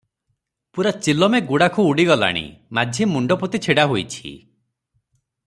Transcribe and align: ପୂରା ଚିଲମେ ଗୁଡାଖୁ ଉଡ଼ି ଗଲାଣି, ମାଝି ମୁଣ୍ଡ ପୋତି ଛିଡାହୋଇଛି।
ପୂରା 0.77 0.93
ଚିଲମେ 1.07 1.41
ଗୁଡାଖୁ 1.51 1.85
ଉଡ଼ି 1.89 2.05
ଗଲାଣି, 2.13 2.43
ମାଝି 2.79 3.09
ମୁଣ୍ଡ 3.13 3.39
ପୋତି 3.45 3.63
ଛିଡାହୋଇଛି। 3.67 4.35